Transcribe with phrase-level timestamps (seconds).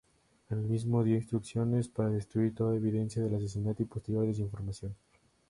[0.49, 4.95] Él mismo dio instrucciones para destruir toda evidencia del asesinato y posterior desinformación.